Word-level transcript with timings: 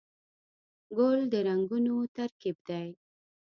ګل 0.97 1.19
د 1.31 1.33
رنګونو 1.47 1.95
ترکیب 2.15 2.57
دی. 2.67 2.87